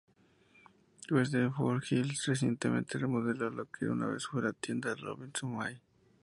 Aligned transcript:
Westfield 1.11 1.53
Fox 1.53 1.91
Hills 1.91 2.25
recientemente 2.25 2.97
remodeló 2.97 3.51
lo 3.51 3.67
que 3.67 3.85
una 3.87 4.07
vez 4.07 4.25
fue 4.25 4.41
la 4.41 4.51
tienda 4.51 4.95
Robinsons-May. 4.95 5.79